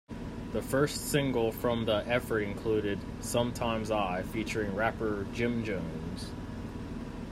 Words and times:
The 0.51 0.63
first 0.63 1.09
single 1.11 1.51
from 1.51 1.85
the 1.85 1.97
effort 2.07 2.39
included 2.39 2.97
"Sumtimes 3.19 3.95
I" 3.95 4.23
featuring 4.23 4.73
rapper 4.73 5.27
Jim 5.31 5.63
Jones. 5.63 6.31